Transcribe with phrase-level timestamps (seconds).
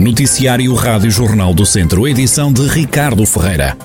[0.00, 3.76] Noticiário Rádio Jornal do Centro, edição de Ricardo Ferreira.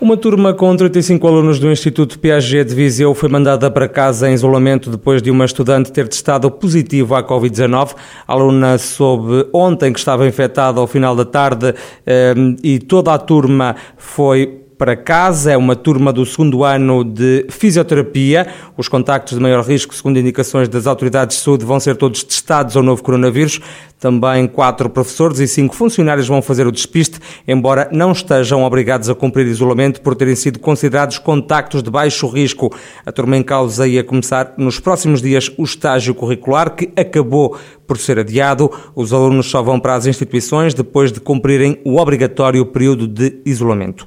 [0.00, 4.34] Uma turma com 35 alunos do Instituto Piaget de Viseu foi mandada para casa em
[4.34, 7.96] isolamento depois de uma estudante ter testado positivo à Covid-19.
[8.28, 11.74] A aluna soube ontem que estava infectada ao final da tarde
[12.06, 12.32] eh,
[12.62, 18.46] e toda a turma foi para casa, é uma turma do segundo ano de fisioterapia.
[18.76, 22.76] Os contactos de maior risco, segundo indicações das autoridades de saúde, vão ser todos testados
[22.76, 23.60] ao novo coronavírus.
[23.98, 29.14] Também quatro professores e cinco funcionários vão fazer o despiste, embora não estejam obrigados a
[29.14, 32.70] cumprir isolamento por terem sido considerados contactos de baixo risco.
[33.06, 37.96] A turma em causa ia começar nos próximos dias o estágio curricular, que acabou por
[37.96, 38.70] ser adiado.
[38.94, 44.06] Os alunos só vão para as instituições depois de cumprirem o obrigatório período de isolamento.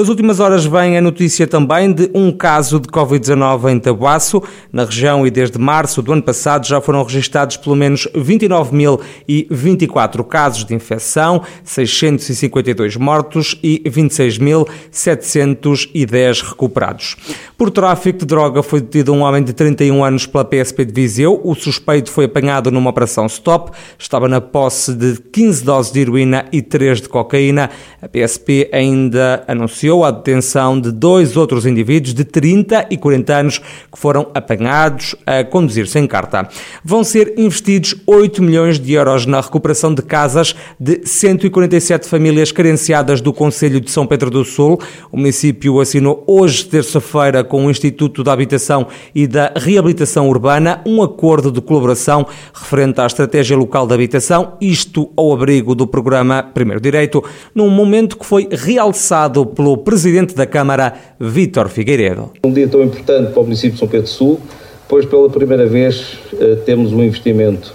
[0.00, 4.42] Das últimas horas vem a notícia também de um caso de Covid-19 em Tabuaço.
[4.72, 10.64] Na região e desde março do ano passado já foram registados pelo menos 29.024 casos
[10.64, 17.18] de infecção, 652 mortos e 26.710 recuperados.
[17.58, 21.38] Por tráfico de droga foi detido um homem de 31 anos pela PSP de Viseu.
[21.44, 23.70] O suspeito foi apanhado numa operação stop.
[23.98, 27.68] Estava na posse de 15 doses de heroína e 3 de cocaína.
[28.00, 33.58] A PSP ainda anunciou a detenção de dois outros indivíduos de 30 e 40 anos
[33.58, 36.48] que foram apanhados a conduzir sem carta.
[36.84, 43.20] Vão ser investidos 8 milhões de euros na recuperação de casas de 147 famílias carenciadas
[43.20, 44.80] do Conselho de São Pedro do Sul.
[45.10, 51.02] O município assinou hoje, terça-feira, com o Instituto da Habitação e da Reabilitação Urbana um
[51.02, 56.80] acordo de colaboração referente à estratégia local de habitação, isto ao abrigo do programa Primeiro
[56.80, 57.22] Direito,
[57.54, 62.30] num momento que foi realçado pelo Presidente da Câmara, Vítor Figueiredo.
[62.44, 64.40] Um dia tão importante para o município de São Pedro do Sul,
[64.88, 67.74] pois pela primeira vez eh, temos um investimento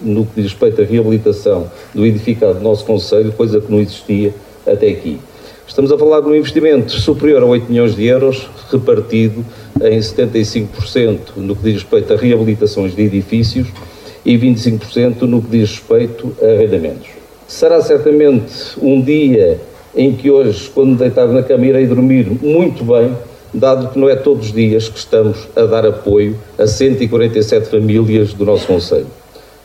[0.00, 4.34] no que diz respeito à reabilitação do edificado do nosso Conselho, coisa que não existia
[4.66, 5.18] até aqui.
[5.66, 9.44] Estamos a falar de um investimento superior a 8 milhões de euros, repartido
[9.82, 13.68] em 75% no que diz respeito a reabilitações de edifícios
[14.24, 17.08] e 25% no que diz respeito a arrendamentos.
[17.46, 19.60] Será certamente um dia
[19.96, 23.16] em que hoje, quando deitado na cama, irei dormir muito bem,
[23.52, 28.34] dado que não é todos os dias que estamos a dar apoio a 147 famílias
[28.34, 29.06] do nosso Conselho.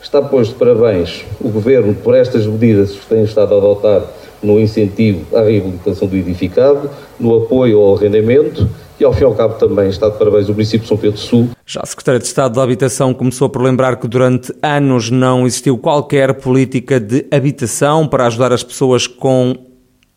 [0.02, 4.02] Está, pois, de parabéns o Governo por estas medidas que tem estado a adotar
[4.42, 8.68] no incentivo à reabilitação do edificado, no apoio ao arrendamento
[9.00, 11.18] e, ao fim e ao cabo, também está de parabéns o município de São Pedro
[11.18, 11.50] do Sul.
[11.66, 15.78] Já a Secretária de Estado da Habitação começou por lembrar que durante anos não existiu
[15.78, 19.71] qualquer política de habitação para ajudar as pessoas com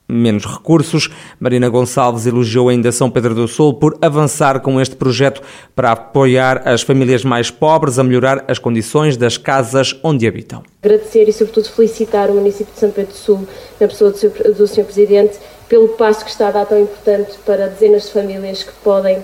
[0.08, 1.10] menos recursos.
[1.40, 5.42] Marina Gonçalves elogiou ainda São Pedro do Sul por avançar com este projeto
[5.74, 10.62] para apoiar as famílias mais pobres a melhorar as condições das casas onde habitam.
[10.82, 13.48] Agradecer e, sobretudo, felicitar o município de São Pedro do Sul,
[13.80, 14.84] na pessoa do Sr.
[14.84, 15.38] Presidente,
[15.68, 19.22] pelo passo que está a dar tão importante para dezenas de famílias que podem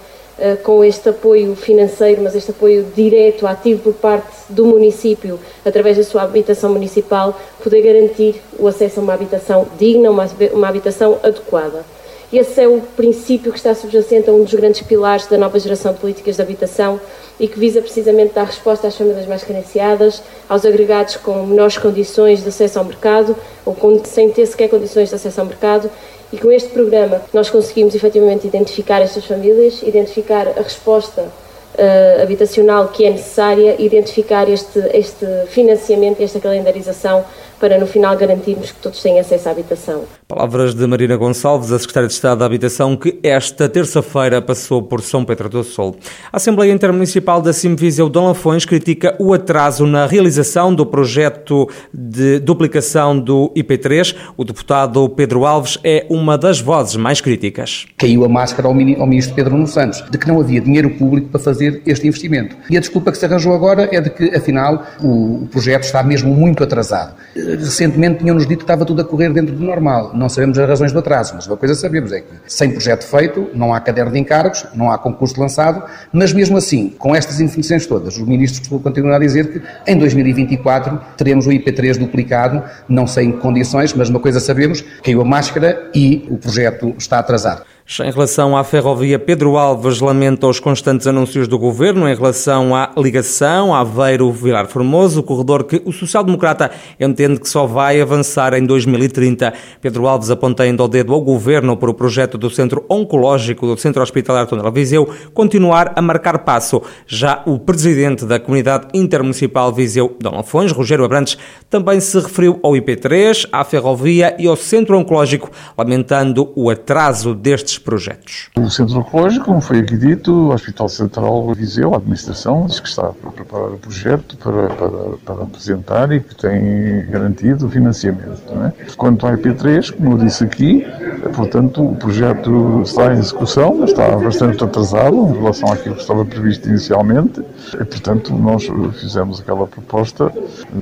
[0.63, 6.05] com este apoio financeiro, mas este apoio direto, ativo por parte do município, através da
[6.05, 11.85] sua habitação municipal, poder garantir o acesso a uma habitação digna, uma, uma habitação adequada.
[12.33, 15.93] Esse é o princípio que está subjacente a um dos grandes pilares da nova geração
[15.93, 17.01] de políticas de habitação
[17.41, 22.41] e que visa precisamente dar resposta às famílias mais carenciadas, aos agregados com menores condições
[22.41, 23.35] de acesso ao mercado
[23.67, 25.91] ou com, sem ter sequer condições de acesso ao mercado
[26.33, 32.89] e com este programa nós conseguimos efetivamente identificar estas famílias, identificar a resposta uh, habitacional
[32.89, 37.25] que é necessária, identificar este, este financiamento e esta calendarização
[37.59, 40.20] para no final garantirmos que todos têm acesso à habitação.
[40.31, 45.03] Palavras de Marina Gonçalves, a Secretária de Estado da Habitação, que esta terça-feira passou por
[45.03, 45.97] São Pedro do Sul.
[46.33, 52.39] A Assembleia Intermunicipal da Simviseu Dom Lafões critica o atraso na realização do projeto de
[52.39, 54.15] duplicação do IP3.
[54.37, 57.87] O deputado Pedro Alves é uma das vozes mais críticas.
[57.99, 61.41] Caiu a máscara ao ministro Pedro Nuno Santos de que não havia dinheiro público para
[61.41, 62.55] fazer este investimento.
[62.71, 66.33] E a desculpa que se arranjou agora é de que, afinal, o projeto está mesmo
[66.33, 70.13] muito atrasado recentemente tinham-nos dito que estava tudo a correr dentro do normal.
[70.21, 73.49] Não sabemos as razões do atraso, mas uma coisa sabemos é que, sem projeto feito,
[73.55, 75.83] não há caderno de encargos, não há concurso lançado,
[76.13, 81.01] mas mesmo assim, com estas indefinições todas, o Ministro continua a dizer que em 2024
[81.17, 85.25] teremos o IP3 duplicado, não sei em que condições, mas uma coisa sabemos, caiu a
[85.25, 87.63] máscara e o projeto está atrasado.
[87.99, 92.93] Em relação à ferrovia, Pedro Alves lamenta os constantes anúncios do governo em relação à
[92.97, 96.71] ligação Aveiro-Vilar Formoso, o corredor que o social-democrata
[97.01, 99.53] entende que só vai avançar em 2030.
[99.81, 103.77] Pedro Alves aponta ainda o dedo ao governo por o projeto do Centro Oncológico do
[103.77, 106.81] Centro Hospitalar Tondela Viseu continuar a marcar passo.
[107.09, 111.37] Já o presidente da Comunidade Intermunicipal Viseu, Dom Alfões, Rogério Abrantes,
[111.69, 117.80] também se referiu ao IP3, à ferrovia e ao Centro Oncológico, lamentando o atraso destes
[117.81, 118.49] projetos.
[118.57, 122.89] O Centro Oncológico, como foi aqui dito, o Hospital Central Viseu, a administração, diz que
[122.89, 124.91] está a preparar o projeto para, para,
[125.25, 128.43] para apresentar e que tem garantido o financiamento.
[128.67, 128.93] É?
[128.97, 130.87] Quanto ao IP3, como eu disse aqui,
[131.35, 136.25] portanto, o projeto está em execução, mas está bastante atrasado em relação àquilo que estava
[136.25, 137.43] previsto inicialmente
[137.75, 138.67] e, portanto, nós
[139.01, 140.33] fizemos aquela proposta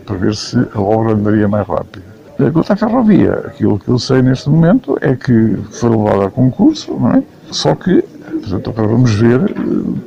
[0.04, 2.17] para ver se a obra andaria mais rápido.
[2.38, 6.94] Quanto à ferrovia, aquilo que eu sei neste momento é que foi levado a concurso,
[6.94, 7.23] não é?
[7.50, 9.55] Só que, portanto, agora vamos ver eh,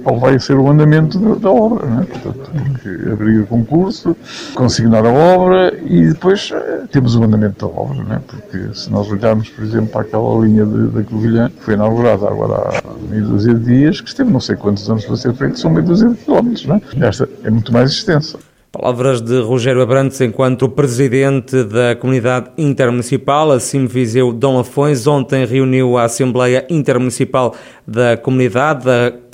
[0.01, 2.05] qual vai ser o andamento da, obra, não é?
[2.05, 2.51] Portanto,
[3.11, 4.15] abrir o concurso,
[4.55, 8.19] consignar a obra e depois eh, temos o andamento da obra, não é?
[8.19, 12.69] Porque se nós olharmos, por exemplo, para aquela linha da Covilhã, que foi inaugurada agora
[12.77, 15.69] há meia dúzia de dias, que esteve não sei quantos anos para ser feito, são
[15.69, 16.81] meia dúzia de quilómetros, não é?
[17.01, 18.39] Esta é muito mais extensa.
[18.71, 25.97] Palavras de Rogério Abrantes enquanto presidente da Comunidade Intermunicipal, assim Viseu Dom Lafões, ontem reuniu
[25.97, 27.53] a Assembleia Intermunicipal
[27.85, 28.85] da Comunidade.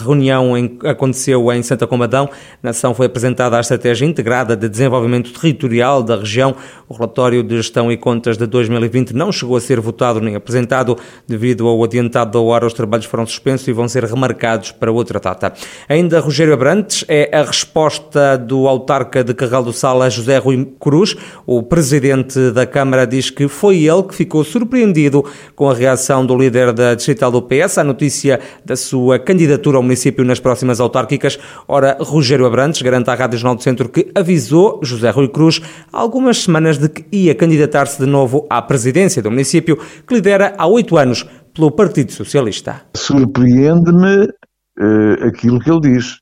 [0.04, 2.30] Reunião em, aconteceu em Santa Combadão.
[2.62, 6.56] Na ação foi apresentada a Estratégia Integrada de Desenvolvimento Territorial da região.
[6.88, 10.98] O relatório de gestão e contas de 2020 não chegou a ser votado nem apresentado
[11.28, 12.66] devido ao adiantado da hora.
[12.66, 15.54] Os trabalhos foram suspensos e vão ser remarcados para outra data.
[15.90, 20.74] Ainda Rogério Abrantes é a resposta do autarca de Carral do Sal a José Rui
[20.80, 21.16] Cruz.
[21.46, 26.38] O presidente da Câmara diz que foi ele que ficou surpreendido com a reação do
[26.38, 31.39] líder da distrital do PS à notícia da sua candidatura ao município nas próximas autárquicas.
[31.68, 35.62] Ora, Rogério Abrantes garante à Rádio Jornal do Centro que avisou José Rui Cruz
[35.92, 40.54] há algumas semanas de que ia candidatar-se de novo à presidência do município, que lidera
[40.57, 41.24] há oito anos
[41.54, 42.81] pelo Partido Socialista.
[42.95, 46.18] Surpreende-me uh, aquilo que ele diz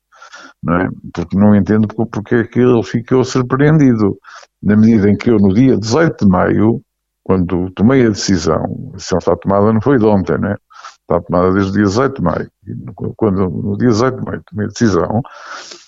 [0.62, 0.88] não é?
[1.14, 4.16] Porque não entendo porque é que ele ficou surpreendido.
[4.62, 6.80] Na medida em que eu, no dia 18 de maio,
[7.22, 10.54] quando tomei a decisão, a decisão está tomada não foi de ontem, né?
[11.08, 12.50] Está tomada desde o dia 18 de maio.
[13.16, 15.22] Quando, no dia 18 de maio, tomei a decisão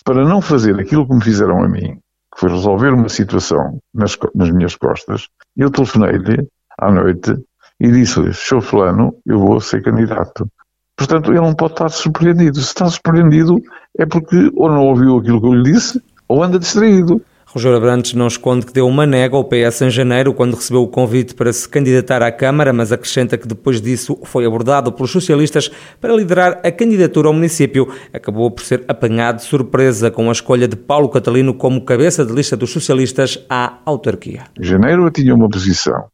[0.05, 1.99] para não fazer aquilo que me fizeram a mim,
[2.33, 5.27] que foi resolver uma situação nas, nas minhas costas,
[5.57, 6.47] eu telefonei-lhe
[6.79, 7.35] à noite
[7.81, 8.61] e disse-lhe, Sr.
[8.61, 10.49] Fulano, eu vou ser candidato.
[10.95, 12.55] Portanto, ele não pode estar surpreendido.
[12.55, 13.61] Se está surpreendido
[13.97, 17.21] é porque ou não ouviu aquilo que eu lhe disse ou anda distraído.
[17.51, 20.87] Rogério Abrantes não esconde que deu uma nega ao PS em janeiro quando recebeu o
[20.87, 25.67] convite para se candidatar à Câmara, mas acrescenta que depois disso foi abordado pelos socialistas
[25.99, 27.91] para liderar a candidatura ao município.
[28.13, 32.31] Acabou por ser apanhado de surpresa com a escolha de Paulo Catalino como cabeça de
[32.31, 34.43] lista dos socialistas à autarquia.
[34.59, 36.05] Em janeiro eu tinha uma posição,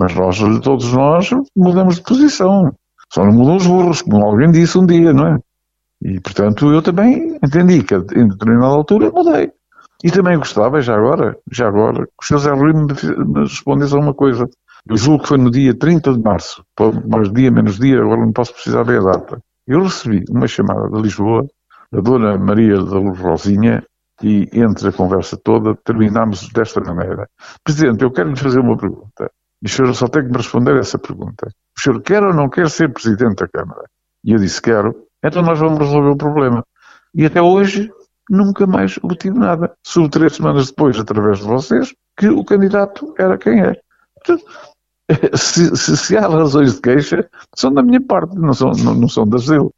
[0.00, 2.72] mas nós, todos nós, mudamos de posição.
[3.12, 5.38] Só não mudam os burros, como alguém disse um dia, não é?
[6.02, 9.50] E, portanto, eu também entendi que em determinada altura mudei.
[10.04, 12.38] E também gostava, já agora, já agora, que o.
[12.38, 12.86] Zé Rui me,
[13.26, 14.48] me respondesse a uma coisa.
[14.88, 16.64] Eu julgo que foi no dia 30 de março,
[17.10, 19.42] mais dia, menos dia, agora não posso precisar ver a data.
[19.66, 21.46] Eu recebi uma chamada de Lisboa,
[21.92, 23.82] da Dona Maria da Luz Rosinha,
[24.22, 27.28] e entre a conversa toda terminámos desta maneira.
[27.62, 29.30] Presidente, eu quero lhe fazer uma pergunta.
[29.62, 31.48] E o senhor só tem que me responder essa pergunta.
[31.76, 33.84] O senhor quer ou não quer ser Presidente da Câmara?
[34.24, 34.94] E eu disse, quero.
[35.24, 36.64] Então nós vamos resolver o problema.
[37.14, 37.90] E até hoje
[38.30, 39.72] nunca mais obtive nada.
[39.86, 43.74] Soube três semanas depois, através de vocês, que o candidato era quem é.
[45.34, 49.08] Se, se, se há razões de queixa, são da minha parte, não são, não, não
[49.08, 49.70] são das dele.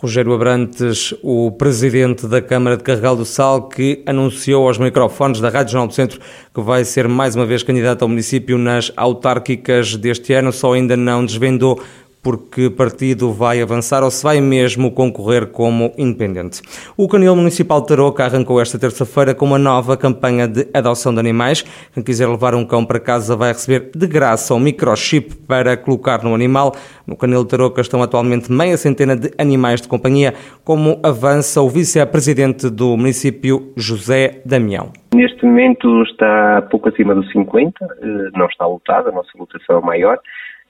[0.00, 5.50] Rogério Abrantes, o presidente da Câmara de Carregal do Sal, que anunciou aos microfones da
[5.50, 6.18] Rádio Jornal do Centro
[6.54, 10.96] que vai ser mais uma vez candidato ao município nas autárquicas deste ano, só ainda
[10.96, 11.82] não desvendou
[12.22, 16.60] porque partido vai avançar ou se vai mesmo concorrer como independente.
[16.96, 21.20] O Canil Municipal de Tarouca arrancou esta terça-feira com uma nova campanha de adoção de
[21.20, 21.62] animais.
[21.94, 26.22] Quem quiser levar um cão para casa vai receber de graça um microchip para colocar
[26.22, 26.74] no animal.
[27.06, 30.34] No Canil de Tarouca estão atualmente meia centena de animais de companhia,
[30.64, 34.92] como avança o vice-presidente do município, José Damião.
[35.14, 39.80] Neste momento está pouco acima dos 50, eh, não está lotada, a nossa lotação é
[39.80, 40.18] maior.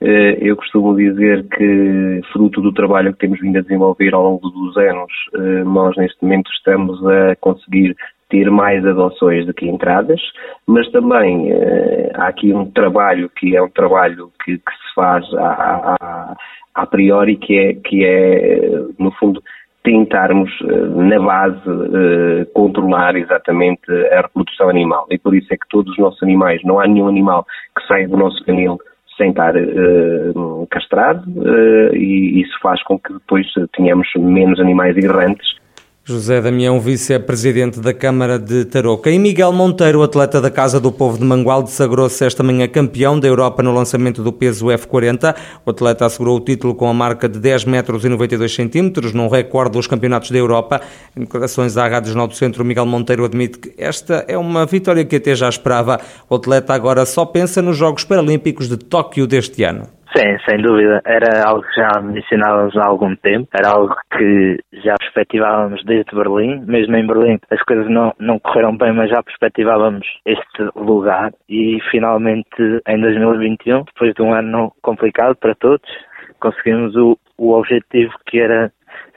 [0.03, 4.49] Eh, eu costumo dizer que, fruto do trabalho que temos vindo a desenvolver ao longo
[4.49, 7.95] dos anos, eh, nós neste momento estamos a conseguir
[8.31, 10.21] ter mais adoções do que entradas,
[10.67, 15.25] mas também eh, há aqui um trabalho que é um trabalho que, que se faz
[15.35, 16.37] há, há,
[16.75, 19.43] a priori, que é, que é no fundo,
[19.83, 20.51] tentarmos,
[20.95, 21.59] na base,
[22.55, 25.07] controlar exatamente a reprodução animal.
[25.11, 28.07] E por isso é que todos os nossos animais, não há nenhum animal que saia
[28.07, 28.79] do nosso canil
[29.21, 33.47] sem estar uh, castrado uh, e isso faz com que depois
[33.77, 35.60] tenhamos menos animais errantes
[36.03, 39.11] José Damião, vice-presidente da Câmara de Tarouca.
[39.11, 43.29] E Miguel Monteiro, atleta da Casa do Povo de Mangualde, sagrou-se esta manhã campeão da
[43.29, 45.37] Europa no lançamento do peso F40.
[45.65, 49.29] O atleta assegurou o título com a marca de 10 metros e 92 centímetros, num
[49.29, 50.81] recorde dos campeonatos da Europa.
[51.15, 55.05] Em declarações à Rádio Jornal do Centro, Miguel Monteiro admite que esta é uma vitória
[55.05, 56.01] que até já esperava.
[56.31, 60.00] O atleta agora só pensa nos Jogos Paralímpicos de Tóquio deste ano.
[60.17, 61.01] Sim, sem dúvida.
[61.05, 66.65] Era algo que já mencionávamos há algum tempo, era algo que já perspectivávamos desde Berlim.
[66.67, 71.33] Mesmo em Berlim as coisas não, não correram bem, mas já perspectivávamos este lugar.
[71.49, 75.89] E finalmente em 2021, depois de um ano complicado para todos,
[76.41, 78.73] conseguimos o, o objetivo que era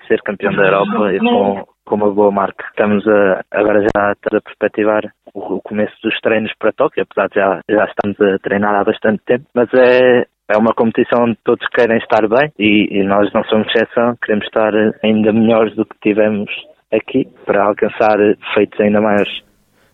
[0.07, 2.65] ser campeão da Europa e com, com uma boa marca.
[2.69, 7.35] Estamos a, agora já a perspectivar o, o começo dos treinos para Tóquio, apesar de
[7.35, 11.67] já, já estamos a treinar há bastante tempo, mas é, é uma competição onde todos
[11.69, 14.73] querem estar bem e, e, nós não somos exceção, queremos estar
[15.03, 16.49] ainda melhores do que tivemos
[16.91, 18.17] aqui para alcançar
[18.53, 19.43] feitos ainda maiores.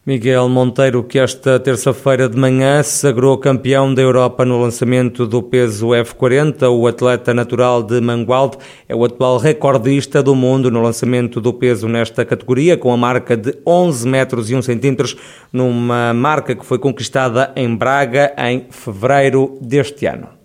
[0.06, 5.44] Miguel Monteiro, que esta terça-feira de manhã se sagrou campeão da Europa no lançamento do
[5.44, 11.42] peso F40, o atleta natural de Mangualde é o atual recordista do mundo no lançamento
[11.42, 15.18] do peso nesta categoria, com a marca de 11 metros e 1 centímetros,
[15.52, 20.40] numa marca que foi conquistada em Braga em fevereiro deste ano.